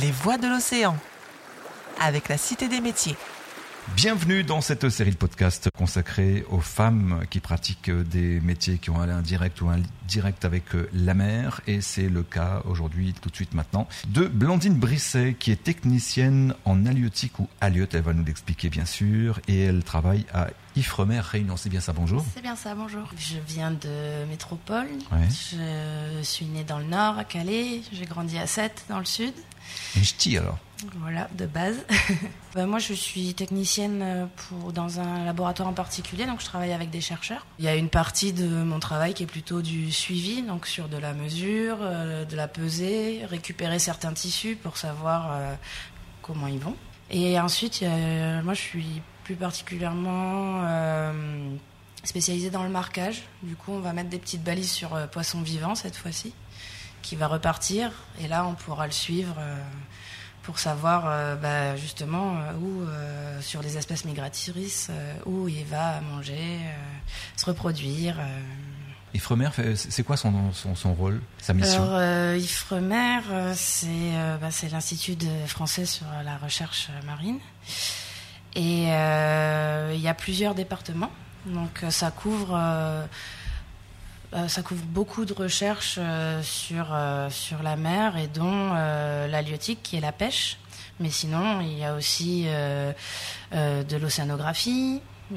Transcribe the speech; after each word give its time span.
Les 0.00 0.12
voix 0.12 0.38
de 0.38 0.46
l'océan, 0.46 0.96
avec 2.00 2.28
la 2.28 2.38
Cité 2.38 2.68
des 2.68 2.80
métiers. 2.80 3.16
Bienvenue 3.96 4.44
dans 4.44 4.60
cette 4.60 4.88
série 4.90 5.10
de 5.10 5.16
podcasts 5.16 5.70
consacrée 5.76 6.44
aux 6.50 6.60
femmes 6.60 7.24
qui 7.30 7.40
pratiquent 7.40 7.90
des 7.90 8.38
métiers 8.40 8.78
qui 8.78 8.90
ont 8.90 9.00
un 9.00 9.06
lien 9.06 9.22
direct 9.22 9.60
ou 9.60 9.68
un 9.68 9.80
direct 10.06 10.44
avec 10.44 10.74
euh, 10.74 10.88
la 10.92 11.14
mer. 11.14 11.62
Et 11.66 11.80
c'est 11.80 12.08
le 12.08 12.22
cas 12.22 12.62
aujourd'hui, 12.66 13.12
tout 13.20 13.28
de 13.28 13.34
suite 13.34 13.54
maintenant, 13.54 13.88
de 14.08 14.28
Blandine 14.28 14.74
Brisset, 14.74 15.34
qui 15.38 15.50
est 15.50 15.64
technicienne 15.64 16.54
en 16.64 16.86
halieutique 16.86 17.38
ou 17.40 17.48
halieute. 17.60 17.94
Elle 17.94 18.02
va 18.02 18.12
nous 18.12 18.24
l'expliquer 18.24 18.68
bien 18.68 18.84
sûr. 18.84 19.40
Et 19.48 19.64
elle 19.64 19.82
travaille 19.82 20.26
à 20.32 20.48
Ifremer 20.76 21.20
Réunion. 21.20 21.56
C'est 21.56 21.70
bien 21.70 21.80
ça, 21.80 21.92
bonjour 21.92 22.24
C'est 22.34 22.42
bien 22.42 22.56
ça, 22.56 22.74
bonjour. 22.76 23.10
Je 23.16 23.38
viens 23.48 23.72
de 23.72 24.26
métropole. 24.28 24.86
Ouais. 25.10 25.28
Je 25.30 26.22
suis 26.22 26.46
née 26.46 26.62
dans 26.62 26.78
le 26.78 26.84
nord, 26.84 27.18
à 27.18 27.24
Calais. 27.24 27.80
J'ai 27.92 28.04
grandi 28.04 28.38
à 28.38 28.46
Sète, 28.46 28.84
dans 28.88 29.00
le 29.00 29.04
sud. 29.04 29.34
Ch'ti 30.02 30.36
alors 30.36 30.58
Voilà, 30.96 31.28
de 31.36 31.46
base. 31.46 31.76
Ben, 32.54 32.66
moi, 32.66 32.78
je 32.78 32.94
suis 32.94 33.34
technicienne 33.34 34.00
euh, 34.02 34.26
pour, 34.34 34.72
dans 34.72 35.00
un 35.00 35.24
laboratoire 35.24 35.68
en 35.68 35.74
particulier, 35.74 36.26
donc 36.26 36.40
je 36.40 36.46
travaille 36.46 36.72
avec 36.72 36.90
des 36.90 37.02
chercheurs. 37.02 37.46
Il 37.58 37.64
y 37.64 37.68
a 37.68 37.76
une 37.76 37.90
partie 37.90 38.32
de 38.32 38.46
mon 38.48 38.80
travail 38.80 39.12
qui 39.14 39.22
est 39.22 39.26
plutôt 39.26 39.60
du 39.60 39.92
suivi, 39.92 40.42
donc 40.42 40.66
sur 40.66 40.88
de 40.88 40.96
la 40.96 41.12
mesure, 41.12 41.76
euh, 41.82 42.24
de 42.24 42.34
la 42.34 42.48
pesée, 42.48 43.20
récupérer 43.26 43.78
certains 43.78 44.12
tissus 44.12 44.56
pour 44.56 44.78
savoir 44.78 45.28
euh, 45.30 45.54
comment 46.22 46.46
ils 46.46 46.58
vont. 46.58 46.74
Et 47.10 47.38
ensuite, 47.38 47.82
moi, 48.44 48.54
je 48.54 48.60
suis 48.60 49.02
plus 49.24 49.36
particulièrement 49.36 50.62
spécialisée 52.04 52.50
dans 52.50 52.62
le 52.62 52.70
marquage. 52.70 53.22
Du 53.42 53.54
coup, 53.56 53.72
on 53.72 53.80
va 53.80 53.92
mettre 53.92 54.08
des 54.08 54.18
petites 54.18 54.42
balises 54.42 54.70
sur 54.70 54.94
euh, 54.94 55.06
poisson 55.06 55.42
vivant 55.42 55.74
cette 55.74 55.96
fois-ci, 55.96 56.32
qui 57.02 57.16
va 57.16 57.26
repartir. 57.26 57.90
Et 58.20 58.28
là, 58.28 58.46
on 58.46 58.54
pourra 58.54 58.86
le 58.86 58.92
suivre 58.92 59.34
euh, 59.38 59.56
pour 60.42 60.58
savoir 60.58 61.04
euh, 61.06 61.34
bah, 61.36 61.76
justement 61.76 62.36
euh, 62.36 62.52
où, 62.54 63.42
sur 63.42 63.62
les 63.62 63.76
espèces 63.76 64.04
migratrices, 64.04 64.90
où 65.26 65.48
il 65.48 65.64
va 65.66 66.00
manger, 66.00 66.58
se 67.36 67.44
reproduire. 67.46 68.16
Ifremer, 69.14 69.48
fait- 69.52 69.74
c'est 69.76 70.02
quoi 70.02 70.16
son, 70.18 70.52
son, 70.52 70.74
son 70.74 70.92
rôle, 70.94 71.22
sa 71.40 71.54
mission? 71.54 71.82
Alors, 71.82 71.94
euh, 71.96 72.36
Ifremer, 72.38 73.20
c'est 73.54 73.86
euh, 73.88 74.36
bah, 74.36 74.48
l'Institut 74.70 75.16
français 75.46 75.86
sur 75.86 76.06
la 76.24 76.36
recherche 76.36 76.88
marine. 77.06 77.38
Et 78.54 78.86
euh, 78.88 79.92
il 79.94 80.00
y 80.00 80.08
a 80.08 80.14
plusieurs 80.14 80.54
départements. 80.54 81.12
Donc, 81.46 81.84
ça 81.90 82.10
couvre, 82.10 82.58
ça 84.48 84.62
couvre 84.62 84.84
beaucoup 84.84 85.24
de 85.24 85.32
recherches 85.32 85.96
euh, 85.98 86.42
sur, 86.42 86.88
euh, 86.92 87.30
sur 87.30 87.62
la 87.62 87.76
mer 87.76 88.16
et 88.16 88.26
dont 88.26 88.72
euh, 88.74 89.26
l'halieutique, 89.26 89.80
qui 89.82 89.96
est 89.96 90.00
la 90.00 90.12
pêche. 90.12 90.58
Mais 91.00 91.10
sinon, 91.10 91.60
il 91.60 91.78
y 91.78 91.84
a 91.84 91.94
aussi 91.94 92.44
euh, 92.46 92.92
euh, 93.54 93.84
de 93.84 93.96
l'océanographie, 93.96 95.00
tout 95.30 95.36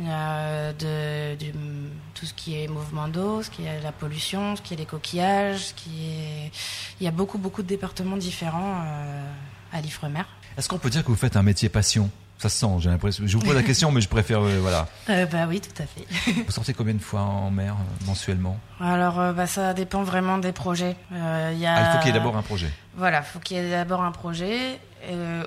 ce 2.25 2.33
qui 2.33 2.61
est 2.61 2.67
mouvement 2.67 3.08
d'eau, 3.08 3.44
ce 3.44 3.50
qui 3.50 3.66
est 3.66 3.80
la 3.81 3.92
pollution, 3.92 4.56
ce 4.56 4.61
qui 4.61 4.73
est 4.73 4.78
les 4.78 4.86
coquillages. 4.86 5.73
Il 5.88 6.52
y 7.00 7.08
a 7.08 7.11
beaucoup, 7.11 7.38
beaucoup 7.38 7.61
de 7.61 7.67
départements 7.67 8.17
différents 8.17 8.83
euh, 8.86 9.23
à 9.72 9.81
l'Ifremer. 9.81 10.23
Est-ce 10.58 10.67
qu'on 10.67 10.80
peut 10.80 10.89
dire 10.89 11.03
que 11.03 11.09
vous 11.09 11.16
faites 11.16 11.38
un 11.38 11.44
métier 11.44 11.70
passion? 11.70 12.09
Ça 12.42 12.50
se 12.50 12.58
sent, 12.58 12.72
j'ai 12.80 12.89
l'impression. 12.89 13.23
Je 13.28 13.38
vous 13.38 13.44
pose 13.44 13.53
la 13.53 13.61
question, 13.61 13.92
mais 13.92 14.02
je 14.02 14.09
préfère, 14.09 14.42
euh, 14.42 14.58
voilà. 14.59 14.88
Euh, 15.11 15.28
bah 15.28 15.45
oui, 15.47 15.61
tout 15.61 15.80
à 15.80 15.86
fait. 15.86 16.08
Vous 16.44 16.52
sortez 16.52 16.73
combien 16.73 16.95
de 16.95 17.00
fois 17.00 17.22
en 17.22 17.52
mer 17.52 17.75
euh, 17.75 18.06
mensuellement? 18.08 18.58
Alors, 18.80 19.31
bah, 19.36 19.45
ça 19.45 19.75
dépend 19.75 20.02
vraiment 20.02 20.39
des 20.39 20.52
projets. 20.52 20.95
Il 21.11 21.59
y 21.59 21.67
a... 21.67 21.75
Ah, 21.75 21.81
Il 21.86 21.92
faut 21.92 21.98
qu'il 22.00 22.08
y 22.08 22.09
ait 22.09 22.17
d'abord 22.17 22.36
un 22.36 22.42
projet. 22.42 22.72
Voilà, 22.98 23.22
faut 23.22 23.38
qu'il 23.38 23.58
y 23.58 23.59
ait 23.59 23.70
d'abord 23.70 24.02
un 24.02 24.11
projet 24.11 24.80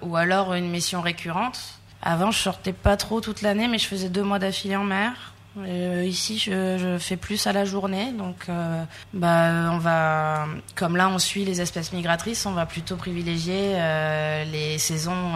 ou 0.03 0.15
alors 0.15 0.55
une 0.55 0.71
mission 0.71 1.01
récurrente. 1.01 1.59
Avant, 2.01 2.31
je 2.31 2.39
sortais 2.39 2.73
pas 2.73 2.97
trop 2.97 3.21
toute 3.21 3.43
l'année, 3.43 3.67
mais 3.67 3.79
je 3.79 3.89
faisais 3.89 4.09
deux 4.09 4.23
mois 4.23 4.39
d'affilée 4.39 4.77
en 4.77 4.85
mer. 4.85 5.35
Euh, 5.59 6.05
ici, 6.05 6.39
je, 6.39 6.79
je 6.79 6.99
fais 6.99 7.17
plus 7.17 7.47
à 7.49 7.53
la 7.53 7.65
journée, 7.65 8.13
donc 8.13 8.47
euh, 8.49 8.85
bah, 9.13 9.71
on 9.73 9.79
va, 9.79 10.47
comme 10.75 10.97
là, 10.97 11.09
on 11.09 11.19
suit 11.19 11.45
les 11.45 11.61
espèces 11.61 11.93
migratrices, 11.93 12.47
on 12.47 12.53
va 12.53 12.67
plutôt 12.67 12.97
privilégier 12.97 13.73
euh, 13.75 14.45
les 14.45 14.79
saisons 14.79 15.33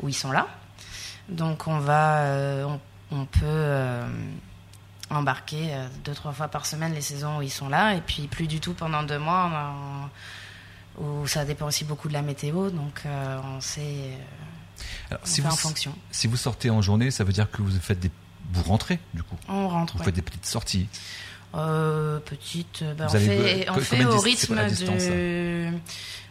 où 0.00 0.08
ils 0.08 0.14
sont 0.14 0.30
là. 0.30 0.46
Donc, 1.28 1.66
on 1.66 1.78
va, 1.78 2.18
euh, 2.20 2.64
on, 2.64 2.80
on 3.18 3.24
peut 3.26 3.40
euh, 3.44 4.06
embarquer 5.10 5.74
euh, 5.74 5.86
deux 6.04 6.14
trois 6.14 6.32
fois 6.32 6.48
par 6.48 6.66
semaine 6.66 6.92
les 6.94 7.00
saisons 7.00 7.38
où 7.38 7.42
ils 7.42 7.50
sont 7.50 7.68
là, 7.68 7.94
et 7.94 8.00
puis 8.00 8.26
plus 8.28 8.46
du 8.46 8.60
tout 8.60 8.74
pendant 8.74 9.02
deux 9.02 9.18
mois. 9.18 9.50
on- 9.54 10.08
où 10.98 11.26
ça 11.26 11.44
dépend 11.44 11.66
aussi 11.66 11.84
beaucoup 11.84 12.08
de 12.08 12.14
la 12.14 12.22
météo, 12.22 12.70
donc 12.70 13.02
euh, 13.04 13.38
on 13.44 13.60
sait, 13.60 14.16
Alors, 15.10 15.20
on 15.22 15.26
si, 15.26 15.42
fait 15.42 15.48
vous, 15.48 15.52
en 15.52 15.56
fonction. 15.58 15.94
si 16.10 16.26
vous 16.26 16.38
sortez 16.38 16.70
en 16.70 16.80
journée, 16.80 17.10
ça 17.10 17.22
veut 17.22 17.34
dire 17.34 17.50
que 17.50 17.60
vous 17.60 17.70
faites 17.78 18.00
des, 18.00 18.10
vous 18.54 18.62
rentrez 18.62 18.98
du 19.12 19.22
coup? 19.22 19.36
On 19.46 19.68
rentre. 19.68 19.92
Vous 19.92 19.98
ouais. 19.98 20.04
faites 20.06 20.14
des 20.14 20.22
petites 20.22 20.46
sorties? 20.46 20.88
Euh, 21.54 22.18
petite, 22.20 22.80
euh, 22.82 22.92
bah, 22.94 23.06
on 23.06 23.12
fait, 23.20 23.64
be- 23.64 23.70
on 23.70 23.74
fait 23.80 24.04
au 24.04 24.18
rythme 24.20 24.66
distance, 24.66 25.04
du, 25.04 25.70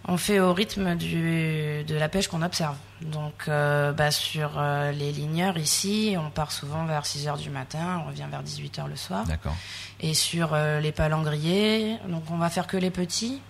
on 0.07 0.17
fait 0.17 0.39
au 0.39 0.53
rythme 0.53 0.95
du, 0.95 1.83
de 1.83 1.95
la 1.95 2.09
pêche 2.09 2.27
qu'on 2.27 2.43
observe. 2.43 2.75
Donc, 3.01 3.33
euh, 3.47 3.91
bah, 3.91 4.11
sur 4.11 4.51
euh, 4.57 4.91
les 4.91 5.11
ligneurs 5.11 5.57
ici, 5.57 6.15
on 6.19 6.29
part 6.29 6.51
souvent 6.51 6.85
vers 6.85 7.05
6 7.07 7.27
heures 7.27 7.37
du 7.37 7.49
matin, 7.49 8.03
on 8.05 8.09
revient 8.09 8.25
vers 8.29 8.43
18 8.43 8.79
heures 8.79 8.87
le 8.87 8.95
soir. 8.97 9.25
D'accord. 9.25 9.55
Et 9.99 10.13
sur 10.13 10.51
euh, 10.53 10.79
les 10.79 10.91
palangriers, 10.91 11.97
donc 12.07 12.23
on 12.29 12.37
va 12.37 12.49
faire 12.49 12.67
que 12.67 12.77
les 12.77 12.91
petits. 12.91 13.41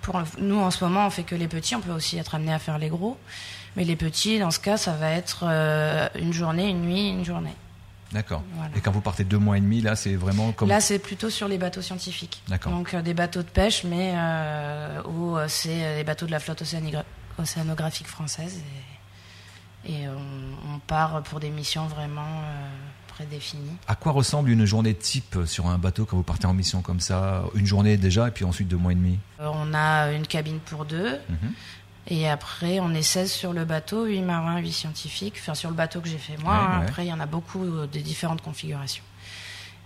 Pour 0.00 0.20
nous, 0.38 0.58
en 0.58 0.72
ce 0.72 0.82
moment, 0.82 1.06
on 1.06 1.10
fait 1.10 1.22
que 1.22 1.36
les 1.36 1.46
petits. 1.46 1.76
On 1.76 1.80
peut 1.80 1.92
aussi 1.92 2.18
être 2.18 2.34
amené 2.34 2.52
à 2.52 2.58
faire 2.58 2.78
les 2.78 2.88
gros. 2.88 3.16
Mais 3.76 3.84
les 3.84 3.94
petits, 3.94 4.40
dans 4.40 4.50
ce 4.50 4.58
cas, 4.58 4.76
ça 4.76 4.92
va 4.94 5.10
être 5.12 5.44
euh, 5.44 6.08
une 6.18 6.32
journée, 6.32 6.68
une 6.68 6.82
nuit, 6.82 7.10
une 7.10 7.24
journée. 7.24 7.54
D'accord. 8.12 8.42
Voilà. 8.54 8.76
Et 8.76 8.80
quand 8.80 8.92
vous 8.92 9.00
partez 9.00 9.24
deux 9.24 9.38
mois 9.38 9.56
et 9.56 9.60
demi, 9.60 9.80
là, 9.80 9.96
c'est 9.96 10.14
vraiment 10.14 10.52
comme. 10.52 10.68
Là, 10.68 10.80
c'est 10.80 10.98
plutôt 10.98 11.30
sur 11.30 11.48
les 11.48 11.58
bateaux 11.58 11.82
scientifiques. 11.82 12.42
D'accord. 12.48 12.72
Donc 12.72 12.92
euh, 12.94 13.02
des 13.02 13.14
bateaux 13.14 13.42
de 13.42 13.48
pêche, 13.48 13.84
mais 13.84 14.12
euh, 14.14 15.02
où 15.04 15.36
euh, 15.36 15.46
c'est 15.48 15.96
les 15.96 16.04
bateaux 16.04 16.26
de 16.26 16.30
la 16.30 16.38
flotte 16.38 16.62
océanigra- 16.62 17.04
océanographique 17.38 18.06
française. 18.06 18.60
Et, 19.86 19.94
et 19.94 20.08
on, 20.08 20.74
on 20.74 20.78
part 20.78 21.22
pour 21.22 21.40
des 21.40 21.50
missions 21.50 21.86
vraiment 21.86 22.42
prédéfinies. 23.08 23.76
À 23.88 23.94
quoi 23.94 24.12
ressemble 24.12 24.50
une 24.50 24.64
journée 24.64 24.94
type 24.94 25.38
sur 25.44 25.66
un 25.66 25.78
bateau 25.78 26.04
quand 26.06 26.16
vous 26.16 26.22
partez 26.22 26.46
en 26.46 26.54
mission 26.54 26.82
comme 26.82 27.00
ça? 27.00 27.44
Une 27.54 27.66
journée 27.66 27.96
déjà, 27.96 28.28
et 28.28 28.30
puis 28.30 28.44
ensuite 28.44 28.68
deux 28.68 28.76
mois 28.76 28.92
et 28.92 28.94
demi? 28.94 29.18
On 29.38 29.74
a 29.74 30.12
une 30.12 30.26
cabine 30.26 30.60
pour 30.60 30.84
deux. 30.84 31.18
Mhm. 31.28 31.52
Et 32.08 32.28
après, 32.28 32.80
on 32.80 32.92
est 32.94 33.02
16 33.02 33.30
sur 33.30 33.52
le 33.52 33.64
bateau, 33.64 34.04
8 34.04 34.22
marins, 34.22 34.58
8 34.58 34.72
scientifiques. 34.72 35.36
Enfin, 35.38 35.54
sur 35.54 35.70
le 35.70 35.76
bateau 35.76 36.00
que 36.00 36.08
j'ai 36.08 36.18
fait 36.18 36.36
moi. 36.42 36.52
Ouais, 36.52 36.58
hein. 36.58 36.80
ouais. 36.80 36.86
Après, 36.86 37.04
il 37.06 37.08
y 37.08 37.12
en 37.12 37.20
a 37.20 37.26
beaucoup 37.26 37.64
euh, 37.64 37.86
de 37.86 37.98
différentes 38.00 38.42
configurations. 38.42 39.04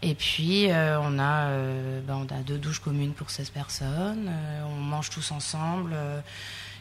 Et 0.03 0.15
puis, 0.15 0.71
euh, 0.71 1.01
on, 1.01 1.19
a, 1.19 1.47
euh, 1.49 2.01
ben, 2.07 2.27
on 2.29 2.35
a 2.35 2.39
deux 2.41 2.59
douches 2.59 2.81
communes 2.81 3.13
pour 3.13 3.31
16 3.31 3.51
personnes. 3.51 4.29
euh, 4.29 4.63
on 4.67 4.81
mange 4.81 5.11
tous 5.11 5.31
ensemble. 5.31 5.95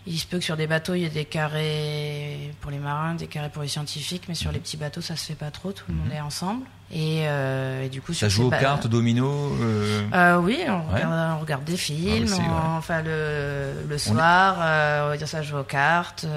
Il 0.08 0.18
se 0.20 0.26
peut 0.28 0.38
que 0.38 0.44
sur 0.44 0.56
des 0.58 0.68
bateaux, 0.68 0.94
il 0.94 1.02
y 1.02 1.06
ait 1.06 1.10
des 1.10 1.26
carrés 1.26 2.52
pour 2.62 2.70
les 2.72 2.78
marins, 2.80 3.16
des 3.16 3.28
carrés 3.28 3.50
pour 3.50 3.62
les 3.64 3.68
scientifiques. 3.68 4.24
Mais 4.30 4.36
sur 4.36 4.52
les 4.52 4.60
petits 4.60 4.78
bateaux, 4.78 5.02
ça 5.02 5.16
se 5.16 5.26
fait 5.26 5.34
pas 5.36 5.52
trop. 5.52 5.72
Tout 5.72 5.86
le 5.90 5.96
monde 5.96 6.12
est 6.14 6.20
ensemble. 6.22 6.66
Et, 6.92 7.22
euh, 7.26 7.84
et 7.86 7.90
du 7.90 8.00
coup, 8.00 8.14
Ça 8.14 8.30
joue 8.30 8.44
aux 8.46 8.50
ba- 8.52 8.60
cartes, 8.60 8.86
aux 8.86 8.90
dominos 8.90 9.52
euh, 9.60 10.04
euh, 10.14 10.38
oui, 10.38 10.60
on, 10.68 10.72
Ouais. 10.94 11.02
regarde, 11.04 11.36
on 11.36 11.40
regarde 11.42 11.64
des 11.64 11.78
films, 11.78 12.26
aussi, 12.26 12.40
ouais. 12.40 12.46
on- 12.48 12.78
enfin 12.78 13.02
le, 13.02 13.72
le 13.90 13.98
soir, 13.98 14.58
euh, 14.60 15.06
on 15.08 15.10
va 15.10 15.18
dire 15.18 15.28
ça 15.28 15.42
joue 15.42 15.58
aux 15.58 15.64
cartes. 15.64 16.28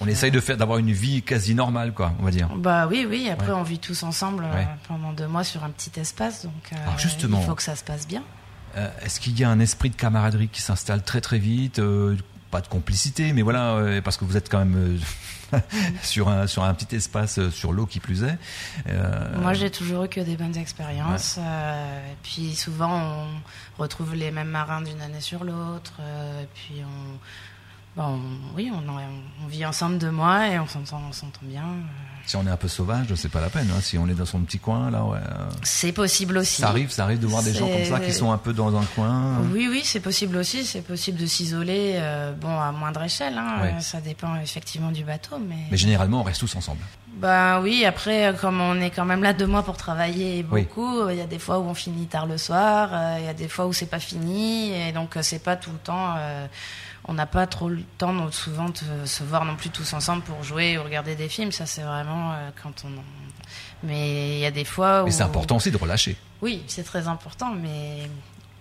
On 0.00 0.06
essaye 0.08 0.32
de 0.32 0.40
faire 0.40 0.56
d'avoir 0.56 0.78
une 0.78 0.90
vie 0.90 1.22
quasi 1.22 1.54
normale, 1.54 1.92
quoi, 1.92 2.12
on 2.18 2.24
va 2.24 2.32
dire. 2.32 2.48
Bah 2.56 2.88
oui, 2.90 3.06
oui. 3.08 3.28
Après, 3.30 3.48
Ouais. 3.52 3.54
on 3.54 3.62
vit 3.62 3.78
tous 3.78 4.02
ensemble 4.02 4.44
pendant 4.88 5.12
deux 5.12 5.28
mois 5.28 5.44
sur 5.44 5.62
un 5.62 5.70
petit 5.70 5.92
espace, 6.00 6.42
donc 6.44 6.52
Alors, 6.82 6.98
justement. 6.98 7.38
il 7.40 7.46
faut 7.46 7.54
que 7.54 7.62
ça 7.62 7.76
se 7.76 7.84
passe 7.84 8.08
bien. 8.08 8.24
Est-ce 9.04 9.20
qu'il 9.20 9.38
y 9.38 9.44
a 9.44 9.48
un 9.48 9.60
esprit 9.60 9.90
de 9.90 9.94
camaraderie 9.94 10.48
qui 10.48 10.60
s'installe 10.60 11.04
très 11.04 11.20
très 11.20 11.38
vite 11.38 11.78
Pas 12.54 12.60
de 12.60 12.68
complicité, 12.68 13.32
mais 13.32 13.42
voilà, 13.42 13.72
euh, 13.74 14.00
parce 14.00 14.16
que 14.16 14.24
vous 14.24 14.36
êtes 14.36 14.48
quand 14.48 14.60
même 14.64 14.76
euh, 15.52 15.58
sur, 16.04 16.28
un, 16.28 16.46
sur 16.46 16.62
un 16.62 16.72
petit 16.72 16.94
espace, 16.94 17.38
euh, 17.40 17.50
sur 17.50 17.72
l'eau 17.72 17.84
qui 17.84 17.98
plus 17.98 18.22
est. 18.22 18.38
Euh, 18.88 19.36
Moi, 19.40 19.54
j'ai 19.54 19.70
toujours 19.72 20.04
eu 20.04 20.08
que 20.08 20.20
des 20.20 20.36
bonnes 20.36 20.56
expériences. 20.56 21.36
euh, 21.40 22.12
et 22.12 22.16
puis 22.22 22.54
souvent, 22.54 23.26
on 23.76 23.82
retrouve 23.82 24.14
les 24.14 24.30
mêmes 24.30 24.50
marins 24.50 24.82
d'une 24.82 25.00
année 25.00 25.20
sur 25.20 25.42
l'autre. 25.42 25.94
euh, 25.98 26.42
et 26.44 26.48
puis 26.54 26.74
on, 26.84 27.18
bon, 27.96 28.20
oui, 28.56 28.70
on, 28.72 28.88
en- 28.88 28.98
on 29.44 29.46
vit 29.48 29.64
ensemble 29.64 29.98
deux 29.98 30.10
mois 30.10 30.48
et 30.48 30.58
on 30.58 30.66
s'entend, 30.66 31.00
on 31.08 31.12
s'entend 31.12 31.40
bien. 31.42 31.62
euh. 31.64 31.82
Si 32.26 32.36
on 32.36 32.46
est 32.46 32.50
un 32.50 32.56
peu 32.56 32.68
sauvage, 32.68 33.14
c'est 33.16 33.28
pas 33.28 33.42
la 33.42 33.50
peine. 33.50 33.68
hein. 33.70 33.80
Si 33.82 33.98
on 33.98 34.08
est 34.08 34.14
dans 34.14 34.24
son 34.24 34.40
petit 34.40 34.58
coin, 34.58 34.90
là, 34.90 35.04
ouais, 35.04 35.18
euh, 35.18 35.44
C'est 35.62 35.92
possible 35.92 36.38
aussi. 36.38 36.62
ça 36.62 36.68
arrive, 36.68 36.90
ça 36.90 37.04
arrive 37.04 37.18
de 37.20 37.26
voir 37.26 37.42
des 37.42 37.52
gens 37.52 37.68
comme 37.68 37.84
ça 37.84 38.00
qui 38.00 38.14
sont 38.14 38.32
un 38.32 38.38
peu 38.38 38.54
dans 38.54 38.74
un 38.74 38.84
coin. 38.94 39.40
Oui, 39.52 39.68
oui, 39.70 39.82
c'est 39.84 40.00
possible 40.00 40.36
aussi. 40.38 40.64
C'est 40.64 40.80
possible 40.80 41.18
de 41.18 41.26
s'isoler, 41.26 41.92
euh, 41.96 42.32
bon, 42.32 42.58
à 42.58 42.72
moindre 42.72 43.02
échelle. 43.02 43.36
Hein, 43.36 43.58
Ouais. 43.60 43.74
ça 43.80 44.00
dépend 44.00 44.36
effectivement 44.36 44.90
du 44.90 45.04
bateau, 45.04 45.36
mais, 45.38 45.66
Mais 45.70 45.76
généralement, 45.76 46.20
on 46.20 46.24
reste 46.24 46.40
tous 46.40 46.56
ensemble. 46.56 46.80
Bah 47.24 47.58
oui, 47.62 47.86
après, 47.86 48.34
comme 48.38 48.60
on 48.60 48.78
est 48.82 48.90
quand 48.90 49.06
même 49.06 49.22
là 49.22 49.32
deux 49.32 49.46
mois 49.46 49.62
pour 49.62 49.78
travailler 49.78 50.42
beaucoup, 50.42 51.08
il 51.08 51.16
y 51.16 51.22
a 51.22 51.26
des 51.26 51.38
fois 51.38 51.58
où 51.58 51.62
on 51.62 51.72
finit 51.72 52.04
tard 52.04 52.26
le 52.26 52.36
soir, 52.36 52.90
euh, 52.92 53.16
il 53.18 53.24
y 53.24 53.28
a 53.28 53.32
des 53.32 53.48
fois 53.48 53.64
où 53.64 53.72
c'est 53.72 53.86
pas 53.86 53.98
fini, 53.98 54.74
et 54.74 54.92
donc 54.92 55.16
euh, 55.16 55.22
c'est 55.22 55.38
pas 55.38 55.56
tout 55.56 55.70
le 55.70 55.78
temps. 55.78 56.16
Euh, 56.18 56.46
on 57.08 57.14
n'a 57.14 57.24
pas 57.24 57.46
trop 57.46 57.70
le 57.70 57.80
temps, 57.96 58.12
donc, 58.12 58.34
souvent, 58.34 58.68
de 58.68 59.06
se 59.06 59.24
voir 59.24 59.46
non 59.46 59.56
plus 59.56 59.70
tous 59.70 59.94
ensemble 59.94 60.22
pour 60.22 60.42
jouer 60.42 60.76
ou 60.76 60.82
regarder 60.82 61.14
des 61.14 61.30
films. 61.30 61.50
Ça, 61.50 61.64
c'est 61.64 61.80
vraiment 61.80 62.34
quand 62.62 62.84
on. 62.84 62.90
Mais 63.82 64.36
il 64.36 64.40
y 64.40 64.46
a 64.46 64.50
des 64.50 64.64
fois 64.66 65.00
où. 65.02 65.06
Mais 65.06 65.10
c'est 65.10 65.22
important 65.22 65.56
aussi 65.56 65.70
de 65.70 65.78
relâcher. 65.78 66.18
Oui, 66.42 66.62
c'est 66.66 66.84
très 66.84 67.08
important, 67.08 67.54
mais 67.54 68.10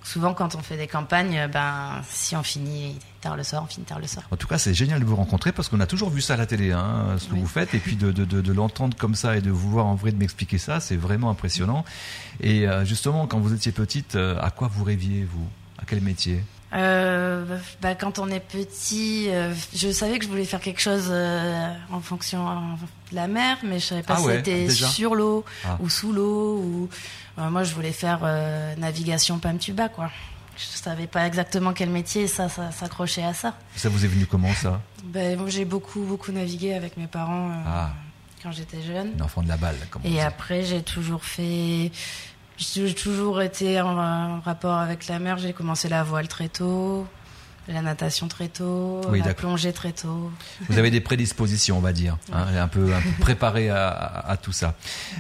souvent 0.04 0.34
quand 0.34 0.56
on 0.56 0.60
fait 0.60 0.78
des 0.78 0.88
campagnes, 0.88 1.48
ben 1.52 2.02
si 2.10 2.36
on 2.36 2.44
finit 2.44 2.98
tard 3.22 3.38
le 3.38 3.44
soir, 3.44 3.64
on 3.64 3.68
finit 3.68 3.86
tard 3.86 4.00
le 4.00 4.08
soir. 4.08 4.26
En 4.32 4.38
tout 4.38 4.48
cas, 4.48 4.58
c'est 4.58 4.74
génial 4.74 5.00
de 5.00 5.06
vous 5.06 5.16
rencontrer 5.16 5.52
parce 5.52 5.70
qu'on 5.70 5.80
a 5.80 5.88
toujours 5.88 6.10
vu 6.10 6.22
ça 6.22 6.34
à 6.34 6.38
la 6.38 6.46
télé, 6.46 6.72
hein, 6.72 7.16
ce 7.18 7.28
que 7.28 7.36
vous 7.36 7.48
faites, 7.48 7.74
et 7.74 7.80
puis 7.80 7.96
de, 7.96 8.12
de, 8.12 8.26
de, 8.26 8.54
l'entendre 8.54 8.96
comme 8.98 9.16
ça 9.16 9.38
et 9.38 9.42
de 9.42 9.50
vous 9.50 9.72
voir 9.72 9.86
en 9.86 9.96
vrai 9.96 10.12
de 10.12 10.18
m'expliquer 10.18 10.58
ça, 10.58 10.80
c'est 10.80 10.98
vraiment 10.98 11.30
impressionnant. 11.30 11.86
Et 12.42 12.68
euh, 12.68 12.86
justement, 12.86 13.28
quand 13.28 13.40
vous 13.40 13.54
étiez 13.54 13.72
petite, 13.72 14.16
euh, 14.16 14.38
à 14.42 14.52
quoi 14.52 14.68
vous 14.68 14.84
rêviez 14.84 15.24
vous? 15.24 15.48
À 15.80 15.86
quel 15.86 16.02
métier? 16.02 16.44
Euh, 16.74 17.58
bah, 17.82 17.96
quand 17.96 18.20
on 18.20 18.30
est 18.30 18.40
petit, 18.40 19.28
euh, 19.30 19.54
je 19.76 19.92
savais 19.92 20.18
que 20.20 20.26
je 20.26 20.30
voulais 20.30 20.46
faire 20.46 20.60
quelque 20.60 20.82
chose 20.82 21.12
en 21.92 22.00
fonction 22.02 22.46
de 23.12 23.16
la 23.16 23.28
mer, 23.28 23.58
mais 23.64 23.80
je 23.80 23.86
savais 23.86 24.04
pas 24.04 24.16
ah 24.18 24.22
si 24.22 24.26
c'était 24.26 24.70
sur 24.70 25.16
l'eau 25.16 25.46
ah. 25.66 25.78
ou 25.80 25.90
sous 25.90 26.12
l'eau. 26.12 26.58
Ou 26.58 26.90
moi, 27.38 27.64
je 27.64 27.74
voulais 27.74 27.92
faire 27.92 28.20
navigation 28.78 29.40
Pam-Tuba, 29.40 29.90
quoi. 29.90 30.10
Je 30.56 30.66
savais 30.66 31.08
pas 31.08 31.26
exactement 31.26 31.74
quel 31.74 31.90
métier, 31.90 32.28
ça, 32.28 32.48
ça 32.48 32.72
s'accrochait 32.72 33.24
à 33.24 33.34
ça. 33.34 33.56
Ça 33.76 33.90
vous 33.90 34.06
est 34.06 34.08
venu 34.08 34.26
comment 34.26 34.54
ça? 34.54 34.82
Ben, 35.04 35.40
J'ai 35.48 35.66
beaucoup, 35.66 36.02
beaucoup 36.02 36.32
navigué 36.32 36.74
avec 36.74 36.96
mes 36.98 37.08
parents 37.08 37.50
euh, 37.50 37.64
ah. 37.66 37.92
quand 38.42 38.52
j'étais 38.52 38.82
jeune. 38.84 39.14
Un 39.20 39.24
enfant 39.24 39.42
de 39.42 39.48
la 39.48 39.58
balle, 39.58 39.78
comme 39.90 40.04
Et 40.06 40.22
après, 40.22 40.64
j'ai 40.64 40.84
toujours 40.84 41.24
fait. 41.24 41.92
J'ai 42.76 42.94
toujours 42.94 43.42
été 43.42 43.82
en 43.82 44.40
rapport 44.40 44.78
avec 44.78 45.08
la 45.08 45.20
mer. 45.20 45.38
J'ai 45.38 45.54
commencé 45.54 45.90
la 45.90 46.04
voile 46.04 46.28
très 46.28 46.50
tôt 46.50 47.06
la 47.68 47.82
natation 47.82 48.28
très 48.28 48.50
tôt, 48.50 49.02
la 49.12 49.34
plongée 49.34 49.72
très 49.72 49.94
tôt. 49.94 50.32
Vous 50.70 50.78
avez 50.78 50.92
des 50.92 51.00
prédispositions, 51.00 51.78
on 51.78 51.82
va 51.82 51.94
dire, 51.94 52.18
hein, 52.34 52.46
un, 52.58 52.68
peu, 52.68 52.94
un 52.94 53.02
peu 53.02 53.10
préparé 53.20 53.70
à, 53.70 53.90
à, 53.90 54.38
tout 54.38 54.52
ça. 54.52 54.76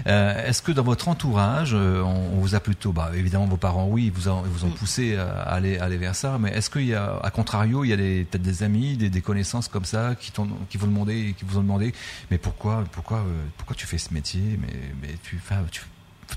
Euh, 0.07 0.45
Est-ce 0.45 0.61
que 0.61 0.71
dans 0.71 0.83
votre 0.83 1.07
entourage, 1.07 1.73
euh, 1.73 2.01
on, 2.01 2.39
vous 2.39 2.55
a 2.55 2.59
plutôt, 2.59 2.91
bah, 2.91 3.11
évidemment 3.15 3.45
vos 3.45 3.57
parents, 3.57 3.87
oui, 3.87 4.11
vous, 4.13 4.29
vous 4.43 4.65
ont 4.65 4.69
mm. 4.69 4.73
poussé 4.73 5.15
à 5.15 5.41
aller, 5.43 5.77
aller 5.77 5.97
vers 5.97 6.15
ça, 6.15 6.37
mais 6.37 6.51
est-ce 6.51 6.69
qu'il 6.69 6.85
y 6.85 6.95
a, 6.95 7.17
à 7.23 7.31
contrario, 7.31 7.85
il 7.85 7.89
y 7.89 7.93
a 7.93 7.97
peut-être 7.97 8.41
des 8.41 8.63
amis, 8.63 8.97
des, 8.97 9.09
des, 9.09 9.21
connaissances 9.21 9.69
comme 9.69 9.85
ça 9.85 10.15
qui, 10.19 10.33
qui 10.69 10.77
vous 10.77 10.87
demander, 10.87 11.35
qui 11.37 11.45
vous 11.45 11.57
ont 11.57 11.63
demandé, 11.63 11.93
mais 12.29 12.37
pourquoi, 12.37 12.83
pourquoi, 12.91 13.19
euh, 13.19 13.43
pourquoi 13.57 13.75
tu 13.75 13.87
fais 13.87 13.97
ce 13.97 14.13
métier, 14.13 14.59
mais, 14.59 14.73
mais 15.01 15.15
tu, 15.23 15.39
tu 15.71 15.81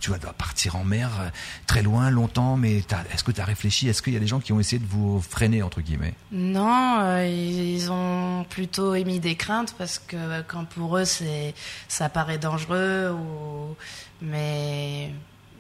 tu 0.01 0.11
vas 0.11 0.19
partir 0.19 0.77
en 0.77 0.85
mer 0.85 1.11
euh, 1.21 1.29
très 1.67 1.83
loin, 1.83 2.11
longtemps, 2.11 2.57
mais 2.57 2.79
est-ce 3.13 3.25
que 3.25 3.33
tu 3.33 3.41
as 3.41 3.45
réfléchi 3.45 3.89
Est-ce 3.89 4.03
qu'il 4.03 4.13
y 4.13 4.17
a 4.17 4.21
des 4.21 4.27
gens 4.27 4.41
qui 4.41 4.53
ont 4.53 4.61
essayé 4.61 4.79
de 4.79 4.87
vous 4.87 5.21
freiner, 5.21 5.63
entre 5.63 5.81
guillemets? 5.81 6.15
Non, 6.33 6.99
euh, 7.01 7.27
ils 7.27 7.91
ont 7.91 8.45
plutôt 8.49 8.95
émis 8.95 9.21
des 9.21 9.37
craintes 9.37 9.75
parce 9.79 9.99
que 9.99 10.17
euh, 10.17 10.43
quand 10.47 10.65
pour 10.65 10.97
eux, 10.99 11.05
c'est, 11.05 11.55
ça 11.89 12.09
paraît 12.09 12.39
dangereux, 12.39 13.11
ou... 13.13 13.77
mais, 14.23 15.13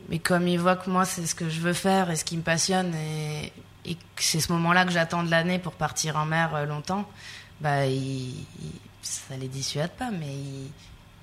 mais 0.08 0.18
comme 0.18 0.48
ils 0.48 0.58
voient 0.58 0.76
que 0.76 0.90
moi, 0.90 1.04
c'est 1.04 1.26
ce 1.26 1.34
que 1.34 1.48
je 1.48 1.60
veux 1.60 1.72
faire 1.72 2.10
et 2.10 2.16
ce 2.16 2.24
qui 2.24 2.36
me 2.36 2.42
passionne, 2.42 2.94
et, 2.94 3.52
et 3.84 3.96
c'est 4.16 4.40
ce 4.40 4.52
moment-là 4.52 4.84
que 4.84 4.92
j'attends 4.92 5.22
de 5.22 5.30
l'année 5.30 5.58
pour 5.58 5.72
partir 5.72 6.16
en 6.16 6.26
mer 6.26 6.66
longtemps, 6.66 7.06
bah, 7.60 7.86
ça 9.02 9.36
les 9.36 9.48
dissuade 9.48 9.92
pas, 9.92 10.10
mais 10.10 10.34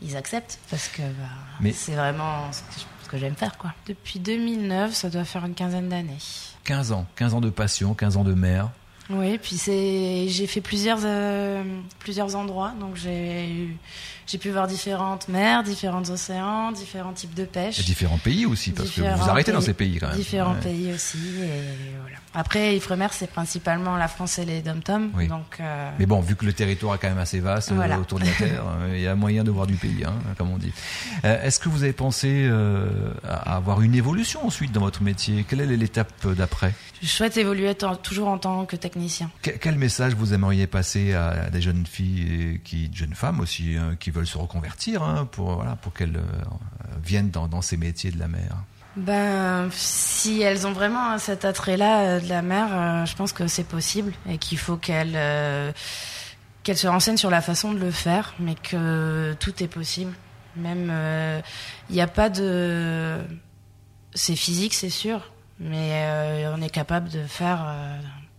ils, 0.01 0.17
acceptent 0.17 0.59
parce 0.69 0.87
que 0.87 1.01
bah, 1.01 1.69
c'est 1.73 1.95
vraiment 1.95 2.51
ce 2.51 2.61
que 2.61 2.79
je 2.79 2.85
que 3.13 3.19
j'aime 3.19 3.35
faire, 3.35 3.57
quoi. 3.59 3.71
Depuis 3.85 4.19
2009, 4.19 4.91
ça 4.93 5.09
doit 5.09 5.23
faire 5.23 5.45
une 5.45 5.53
quinzaine 5.53 5.87
d'années. 5.87 6.17
15 6.63 6.91
ans, 6.93 7.05
15 7.15 7.35
ans 7.35 7.41
de 7.41 7.51
passion, 7.51 7.93
15 7.93 8.17
ans 8.17 8.23
de 8.23 8.33
mer. 8.33 8.71
Oui, 9.09 9.37
puis 9.37 9.57
c'est, 9.57 10.27
j'ai 10.29 10.47
fait 10.47 10.61
plusieurs, 10.61 10.99
euh, 11.03 11.63
plusieurs 11.99 12.35
endroits, 12.35 12.73
donc 12.79 12.95
j'ai 12.95 13.49
eu 13.49 13.77
j'ai 14.25 14.37
pu 14.37 14.51
voir 14.51 14.67
différentes 14.67 15.27
mers, 15.27 15.63
différents 15.63 16.09
océans, 16.09 16.71
différents 16.71 17.13
types 17.13 17.33
de 17.33 17.43
pêche. 17.43 17.79
Et 17.79 17.83
différents 17.83 18.17
pays 18.17 18.45
aussi, 18.45 18.71
parce 18.71 18.89
que 18.89 19.01
vous 19.01 19.23
vous 19.23 19.29
arrêtez 19.29 19.51
dans 19.51 19.61
ces 19.61 19.73
pays 19.73 19.97
quand 19.99 20.07
même. 20.07 20.15
Différents 20.15 20.55
pays 20.55 20.93
aussi. 20.93 21.17
Et 21.17 21.91
voilà. 22.01 22.17
Après, 22.33 22.75
Ifremer, 22.77 23.07
c'est 23.11 23.29
principalement 23.29 23.97
la 23.97 24.07
France 24.07 24.39
et 24.39 24.45
les 24.45 24.61
dom-toms. 24.61 25.11
Donc, 25.27 25.57
euh... 25.59 25.89
Mais 25.99 26.05
bon, 26.05 26.21
vu 26.21 26.35
que 26.35 26.45
le 26.45 26.53
territoire 26.53 26.95
est 26.95 26.97
quand 26.99 27.09
même 27.09 27.17
assez 27.17 27.39
vaste 27.39 27.71
euh, 27.71 27.97
autour 27.97 28.19
de 28.19 28.25
la 28.25 28.31
Terre, 28.31 28.63
il 28.93 29.01
y 29.01 29.07
a 29.07 29.15
moyen 29.15 29.43
de 29.43 29.51
voir 29.51 29.67
du 29.67 29.75
pays, 29.75 30.03
hein, 30.05 30.13
comme 30.37 30.51
on 30.51 30.57
dit. 30.57 30.71
Est-ce 31.23 31.59
que 31.59 31.69
vous 31.69 31.83
avez 31.83 31.93
pensé 31.93 32.49
à 33.27 33.55
avoir 33.55 33.81
une 33.81 33.95
évolution 33.95 34.45
ensuite 34.45 34.71
dans 34.71 34.81
votre 34.81 35.03
métier? 35.03 35.45
Quelle 35.47 35.61
est 35.61 35.77
l'étape 35.77 36.27
d'après? 36.27 36.73
Je 37.01 37.07
souhaite 37.07 37.35
évoluer 37.35 37.75
toujours 38.01 38.29
en 38.29 38.37
tant 38.37 38.65
que 38.65 38.77
technicien. 38.77 38.92
Quel 39.41 39.77
message 39.77 40.13
vous 40.15 40.33
aimeriez 40.33 40.67
passer 40.67 41.13
à, 41.13 41.49
des 41.49 41.61
jeunes 41.61 41.85
filles, 41.85 42.53
et 42.55 42.59
qui, 42.59 42.89
jeunes 42.93 43.15
femmes 43.15 43.39
aussi, 43.39 43.75
qui 43.99 44.11
veulent 44.11 44.27
se 44.27 44.37
reconvertir 44.37 45.03
hein, 45.03 45.27
pour, 45.31 45.55
voilà, 45.55 45.75
pour 45.75 45.93
qu'elles 45.93 46.15
euh, 46.15 46.21
viennent 47.03 47.29
dans, 47.29 47.47
dans, 47.47 47.61
ces 47.61 47.77
métiers 47.77 48.11
de 48.11 48.19
la 48.19 48.27
mer? 48.27 48.55
Ben, 48.95 49.69
si 49.71 50.41
elles 50.41 50.67
ont 50.67 50.71
vraiment 50.71 51.17
cet 51.17 51.45
attrait-là 51.45 52.01
euh, 52.01 52.19
de 52.19 52.29
la 52.29 52.41
mer, 52.41 52.67
euh, 52.71 53.05
je 53.05 53.15
pense 53.15 53.33
que 53.33 53.47
c'est 53.47 53.63
possible 53.63 54.13
et 54.29 54.37
qu'il 54.37 54.57
faut 54.57 54.77
qu'elles 54.77 55.73
qu'elles 56.63 56.77
se 56.77 56.87
renseignent 56.87 57.17
sur 57.17 57.29
la 57.29 57.41
façon 57.41 57.73
de 57.73 57.79
le 57.79 57.91
faire, 57.91 58.35
mais 58.39 58.55
que 58.55 59.33
tout 59.39 59.61
est 59.61 59.67
possible. 59.67 60.13
Même, 60.55 60.93
il 61.89 61.95
n'y 61.95 62.01
a 62.01 62.07
pas 62.07 62.29
de. 62.29 63.17
C'est 64.13 64.35
physique, 64.37 64.73
c'est 64.73 64.89
sûr, 64.89 65.33
mais 65.59 66.07
on 66.55 66.61
est 66.61 66.69
capable 66.69 67.09
de 67.09 67.23
faire 67.23 67.65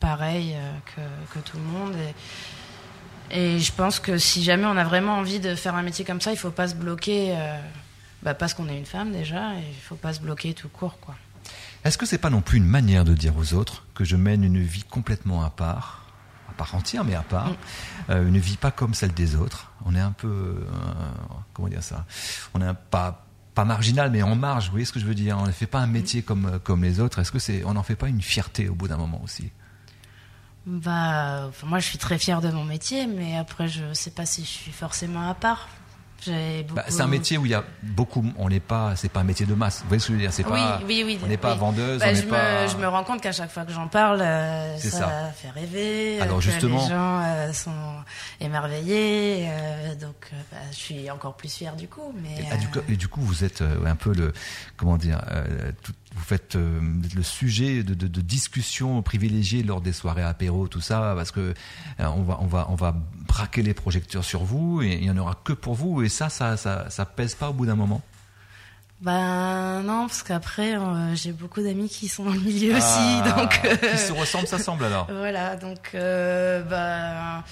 pareil 0.05 0.55
que, 0.95 1.01
que, 1.33 1.45
tout 1.45 1.56
le 1.56 1.62
monde. 1.65 1.95
Et, 3.31 3.55
et 3.56 3.59
je 3.59 3.73
pense 3.73 4.01
que 4.01 4.19
si 4.19 4.43
jamais 4.43 4.67
on 4.67 4.77
a 4.77 4.85
vraiment 4.85 5.17
envie 5.17 5.41
de 5.41 5.55
faire 5.55 5.75
un 5.75 5.83
métier 5.83 6.05
comme 6.05 6.21
ça, 6.21 6.31
il 6.33 6.37
faut 6.37 6.51
pas 6.51 6.69
se 6.69 6.75
bloquer, 6.75 7.35
euh, 7.37 7.59
bah 8.23 8.35
parce 8.35 8.55
qu'on 8.55 8.69
est 8.69 8.79
une 8.79 8.87
femme 8.87 9.12
déjà, 9.12 9.55
et 9.55 9.65
il 9.67 9.83
faut 9.83 9.97
pas 9.97 10.12
se 10.12 10.21
bloquer 10.21 10.55
tout 10.55 10.69
court, 10.69 10.99
quoi. 11.01 11.15
Est-ce 11.85 11.99
que 11.99 12.06
c'est 12.06 12.19
pas 12.19 12.31
non 12.31 12.41
plus 12.41 12.59
une 12.59 12.67
manière 12.67 13.05
de 13.05 13.12
dire 13.12 13.37
aux 13.37 13.53
autres 13.55 13.85
que 13.95 14.05
je 14.05 14.17
mène 14.17 14.43
une 14.45 14.62
vie 14.62 14.85
complètement 14.85 15.43
à 15.43 15.51
part, 15.51 16.05
à 16.49 16.53
part 16.53 16.75
entière, 16.75 17.05
mais 17.05 17.15
à 17.15 17.23
part, 17.23 17.49
mm. 17.49 17.56
euh, 18.11 18.29
une 18.29 18.39
vie 18.39 18.56
pas 18.56 18.71
comme 18.71 18.95
celle 18.95 19.12
des 19.12 19.37
autres? 19.37 19.73
On 19.85 19.95
est 19.95 20.01
un 20.01 20.12
peu, 20.12 20.29
euh, 20.29 20.65
comment 21.53 21.69
dire 21.69 21.83
ça? 21.83 22.06
On 22.55 22.61
est 22.61 22.67
un, 22.67 22.75
pas 22.75 23.27
pas 23.55 23.65
marginal, 23.65 24.11
mais 24.11 24.23
en 24.23 24.35
marge. 24.35 24.65
Vous 24.65 24.73
voyez 24.73 24.85
ce 24.85 24.93
que 24.93 24.99
je 24.99 25.06
veux 25.06 25.15
dire? 25.15 25.39
On 25.39 25.47
ne 25.47 25.53
fait 25.53 25.69
pas 25.69 25.79
un 25.79 25.87
métier 25.87 26.23
comme 26.23 26.59
comme 26.65 26.83
les 26.83 26.99
autres. 26.99 27.21
Est-ce 27.21 27.31
que 27.31 27.39
c'est, 27.39 27.65
on 27.65 27.75
n'en 27.75 27.85
fait 27.85 27.95
pas 27.95 28.09
une 28.09 28.23
fierté 28.23 28.69
au 28.69 28.75
bout 28.75 28.89
d'un 28.89 28.97
moment 28.97 29.21
aussi? 29.23 29.53
Bah, 30.66 31.50
moi, 31.64 31.78
je 31.78 31.87
suis 31.87 31.99
très 31.99 32.19
fière 32.19 32.40
de 32.40 32.50
mon 32.50 32.64
métier, 32.64 33.06
mais 33.06 33.36
après, 33.36 33.69
je 33.69 33.93
sais 33.93 34.10
pas 34.10 34.27
si 34.27 34.43
je 34.43 34.48
suis 34.48 34.72
forcément 34.72 35.29
à 35.29 35.34
part. 35.34 35.69
Bah, 36.74 36.84
c'est 36.89 37.03
un 37.03 37.06
métier 37.06 37.39
où 37.39 37.46
il 37.46 37.53
y 37.53 37.55
a 37.55 37.65
beaucoup. 37.82 38.24
On 38.39 38.48
n'est 38.48 38.60
pas. 38.60 38.96
C'est 38.96 39.08
pas 39.08 39.20
un 39.20 39.24
métier 39.24 39.46
de 39.46 39.55
masse. 39.55 39.81
Vous 39.82 39.89
voyez 39.89 40.00
ce 40.00 40.06
que 40.06 40.12
je 40.12 40.17
veux 40.17 40.22
dire? 40.22 40.32
C'est 40.32 40.44
pas. 40.44 40.81
Oui, 40.86 41.03
oui, 41.05 41.19
on 41.22 41.27
n'est 41.27 41.36
pas 41.36 41.55
vendeuse. 41.55 42.00
Bah, 42.00 42.06
on 42.10 42.15
je, 42.15 42.22
me, 42.22 42.31
pas... 42.31 42.67
je 42.67 42.77
me 42.77 42.86
rends 42.86 43.05
compte 43.05 43.20
qu'à 43.20 43.32
chaque 43.32 43.50
fois 43.50 43.65
que 43.65 43.72
j'en 43.72 43.89
parle, 43.89 44.20
euh, 44.20 44.77
ça, 44.79 44.91
ça, 44.91 45.32
fait 45.36 45.50
rêver. 45.50 46.20
Alors 46.20 46.41
justement, 46.41 46.82
les 46.82 46.89
gens 46.89 47.20
euh, 47.22 47.53
sont 47.53 47.70
émerveillés. 48.41 49.46
Euh, 49.48 49.94
donc, 49.96 50.31
bah, 50.50 50.58
je 50.70 50.77
suis 50.77 51.10
encore 51.10 51.36
plus 51.36 51.53
fière 51.53 51.77
du 51.77 51.89
coup. 51.89 52.15
Mais 52.22 52.43
et, 52.43 52.48
ah, 52.50 52.56
du, 52.56 52.69
coup, 52.69 52.81
et 52.89 52.96
du 52.96 53.08
coup, 53.08 53.20
vous 53.20 53.44
êtes 53.44 53.62
un 53.62 53.96
peu 53.96 54.15
le. 54.15 54.32
Comment 54.77 54.96
dire 54.96 55.20
tout, 55.82 55.93
vous 56.15 56.23
faites 56.23 56.55
euh, 56.55 56.81
le 57.15 57.23
sujet 57.23 57.83
de, 57.83 57.94
de, 57.94 58.06
de, 58.06 58.21
discussions 58.21 59.03
privilégiées 59.03 59.63
lors 59.63 59.81
des 59.81 59.93
soirées 59.93 60.23
apéro, 60.23 60.69
tout 60.69 60.81
ça, 60.81 61.15
parce 61.17 61.33
que 61.33 61.41
euh, 61.41 62.05
on 62.05 62.23
va 62.23 62.39
on 62.41 62.47
va 62.47 62.67
on 62.71 62.77
va 62.77 62.94
braquer 63.27 63.63
les 63.63 63.75
projecteurs 63.75 64.25
sur 64.25 64.44
vous 64.44 64.83
et 64.83 64.94
il 64.94 65.05
y 65.05 65.11
en 65.11 65.17
aura 65.17 65.35
que 65.43 65.53
pour 65.53 65.75
vous 65.75 66.03
et 66.03 66.09
ça 66.09 66.29
ça 66.29 66.56
ça, 66.56 66.89
ça 66.89 67.05
pèse 67.05 67.35
pas 67.35 67.51
au 67.51 67.53
bout 67.53 67.67
d'un 67.67 67.75
moment? 67.75 68.01
Ben 69.01 69.83
non, 69.83 70.06
parce 70.06 70.23
qu'après 70.23 70.77
euh, 70.77 71.15
j'ai 71.15 71.33
beaucoup 71.33 71.63
d'amis 71.63 71.89
qui 71.89 72.09
sont 72.09 72.25
dans 72.25 72.33
le 72.33 72.41
milieu 72.41 72.77
aussi, 72.77 72.85
ah, 73.25 73.35
donc 73.37 73.61
qui 73.61 73.99
se 73.99 74.13
ressemblent, 74.13 74.47
ça 74.47 74.59
semble 74.59 74.85
alors. 74.85 75.06
Voilà, 75.11 75.56
donc 75.56 75.91
ben 75.94 77.43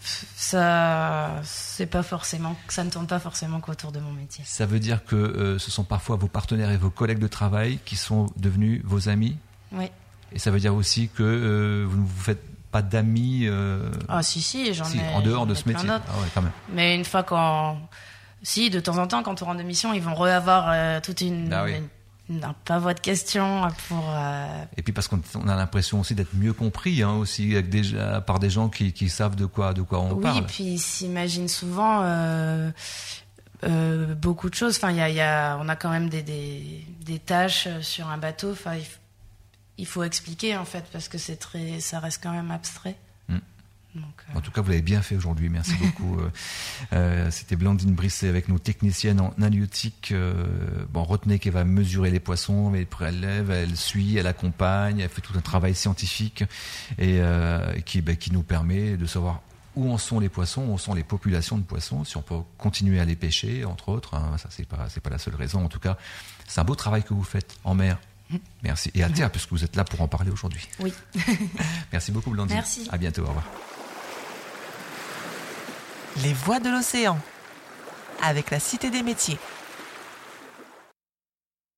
ça 0.00 1.40
c'est 1.42 1.86
pas 1.86 2.02
forcément 2.02 2.56
ça 2.68 2.84
ne 2.84 2.90
tourne 2.90 3.06
pas 3.06 3.18
forcément 3.18 3.60
qu'autour 3.60 3.92
de 3.92 4.00
mon 4.00 4.12
métier. 4.12 4.44
Ça 4.46 4.66
veut 4.66 4.80
dire 4.80 5.04
que 5.04 5.16
euh, 5.16 5.58
ce 5.58 5.70
sont 5.70 5.84
parfois 5.84 6.16
vos 6.16 6.28
partenaires 6.28 6.70
et 6.70 6.76
vos 6.76 6.90
collègues 6.90 7.18
de 7.18 7.28
travail 7.28 7.78
qui 7.84 7.96
sont 7.96 8.26
devenus 8.36 8.82
vos 8.84 9.08
amis. 9.08 9.36
Oui. 9.72 9.86
Et 10.32 10.38
ça 10.38 10.50
veut 10.50 10.60
dire 10.60 10.74
aussi 10.74 11.08
que 11.08 11.22
euh, 11.22 11.86
vous 11.88 11.98
ne 11.98 12.02
vous 12.02 12.20
faites 12.20 12.42
pas 12.70 12.82
d'amis. 12.82 13.46
Euh... 13.46 13.90
Ah 14.08 14.22
si 14.22 14.40
si, 14.40 14.72
j'en 14.74 14.84
ai. 14.84 15.14
En 15.14 15.22
dehors 15.22 15.46
de 15.46 15.54
ce 15.54 15.68
métier. 15.68 15.88
Ah 15.88 16.00
ouais, 16.20 16.28
quand 16.34 16.42
même. 16.42 16.52
Mais 16.72 16.94
une 16.94 17.04
fois 17.04 17.22
qu'on 17.22 17.78
si 18.42 18.70
de 18.70 18.80
temps 18.80 18.98
en 18.98 19.06
temps 19.06 19.22
quand 19.22 19.42
on 19.42 19.46
rentre 19.46 19.58
de 19.58 19.64
mission, 19.64 19.92
ils 19.92 20.02
vont 20.02 20.14
reavoir 20.14 21.02
toute 21.02 21.20
une, 21.20 21.52
ah 21.52 21.68
une 21.68 21.88
non, 22.30 22.54
pas 22.64 22.78
votre 22.78 23.02
question 23.02 23.66
pour. 23.88 24.04
Euh, 24.08 24.64
Et 24.76 24.82
puis 24.82 24.92
parce 24.92 25.08
qu'on 25.08 25.48
a 25.48 25.56
l'impression 25.56 25.98
aussi 25.98 26.14
d'être 26.14 26.32
mieux 26.32 26.52
compris, 26.52 27.02
hein, 27.02 27.14
aussi 27.14 27.54
avec 27.54 27.68
des, 27.68 27.82
par 28.24 28.38
des 28.38 28.48
gens 28.48 28.68
qui, 28.68 28.92
qui, 28.92 29.08
savent 29.08 29.34
de 29.34 29.46
quoi, 29.46 29.74
de 29.74 29.82
quoi 29.82 29.98
on 29.98 30.12
oui, 30.12 30.22
parle. 30.22 30.38
Oui, 30.38 30.44
puis 30.46 30.64
ils 30.64 30.78
s'imaginent 30.78 31.48
souvent. 31.48 32.02
Euh, 32.04 32.70
euh, 33.64 34.14
beaucoup 34.14 34.48
de 34.48 34.54
choses. 34.54 34.76
Enfin, 34.76 34.92
il 34.92 34.96
y 34.96 35.00
a, 35.00 35.10
y 35.10 35.20
a, 35.20 35.58
on 35.60 35.68
a 35.68 35.74
quand 35.74 35.90
même 35.90 36.08
des, 36.08 36.22
des, 36.22 36.86
des 37.04 37.18
tâches 37.18 37.66
sur 37.80 38.08
un 38.08 38.16
bateau. 38.16 38.52
Enfin, 38.52 38.76
il, 38.76 38.84
il, 39.78 39.86
faut 39.86 40.04
expliquer 40.04 40.56
en 40.56 40.64
fait 40.64 40.84
parce 40.92 41.08
que 41.08 41.18
c'est 41.18 41.36
très, 41.36 41.80
ça 41.80 41.98
reste 41.98 42.22
quand 42.22 42.32
même 42.32 42.52
abstrait. 42.52 42.94
Donc, 43.94 44.04
euh... 44.34 44.38
En 44.38 44.40
tout 44.40 44.50
cas, 44.52 44.60
vous 44.60 44.70
l'avez 44.70 44.82
bien 44.82 45.02
fait 45.02 45.16
aujourd'hui. 45.16 45.48
Merci 45.48 45.74
beaucoup. 45.80 46.18
euh, 46.92 47.30
C'était 47.30 47.56
Blandine 47.56 47.92
Brisset 47.92 48.28
avec 48.28 48.48
nos 48.48 48.58
techniciennes 48.58 49.20
en 49.20 49.34
halieutique. 49.42 50.10
Euh, 50.12 50.44
bon, 50.90 51.02
retenez 51.02 51.38
qu'elle 51.38 51.52
va 51.54 51.64
mesurer 51.64 52.10
les 52.10 52.20
poissons, 52.20 52.72
elle 52.74 52.86
prélève, 52.86 53.50
elle 53.50 53.76
suit, 53.76 54.16
elle 54.16 54.26
accompagne, 54.26 55.00
elle 55.00 55.08
fait 55.08 55.20
tout 55.20 55.36
un 55.36 55.40
travail 55.40 55.74
scientifique 55.74 56.42
et 56.98 57.18
euh, 57.20 57.72
qui, 57.80 58.00
ben, 58.00 58.16
qui 58.16 58.32
nous 58.32 58.42
permet 58.42 58.96
de 58.96 59.06
savoir 59.06 59.40
où 59.76 59.90
en 59.92 59.98
sont 59.98 60.18
les 60.20 60.28
poissons, 60.28 60.62
où 60.62 60.74
en 60.74 60.78
sont 60.78 60.94
les 60.94 61.04
populations 61.04 61.56
de 61.56 61.62
poissons, 61.62 62.04
si 62.04 62.16
on 62.16 62.22
peut 62.22 62.40
continuer 62.58 63.00
à 63.00 63.04
les 63.04 63.16
pêcher, 63.16 63.64
entre 63.64 63.88
autres. 63.88 64.14
Hein, 64.14 64.36
ça, 64.38 64.48
c'est 64.50 64.66
pas, 64.66 64.86
pas 65.02 65.10
la 65.10 65.18
seule 65.18 65.34
raison. 65.36 65.64
En 65.64 65.68
tout 65.68 65.78
cas, 65.78 65.96
c'est 66.46 66.60
un 66.60 66.64
beau 66.64 66.74
travail 66.74 67.02
que 67.02 67.14
vous 67.14 67.22
faites 67.24 67.56
en 67.64 67.74
mer. 67.74 67.98
Merci. 68.62 68.90
Et 68.94 69.02
à 69.02 69.08
terre, 69.08 69.30
puisque 69.30 69.50
vous 69.50 69.64
êtes 69.64 69.76
là 69.76 69.84
pour 69.84 70.00
en 70.00 70.08
parler 70.08 70.30
aujourd'hui. 70.30 70.68
Oui. 70.80 70.92
Merci 71.92 72.12
beaucoup, 72.12 72.30
Blandine. 72.30 72.56
Merci. 72.56 72.88
À 72.90 72.98
bientôt. 72.98 73.22
Au 73.22 73.26
revoir. 73.28 73.44
Les 76.16 76.32
voix 76.32 76.58
de 76.58 76.68
l'océan 76.68 77.18
avec 78.22 78.50
la 78.50 78.58
Cité 78.58 78.90
des 78.90 79.02
métiers. 79.02 79.38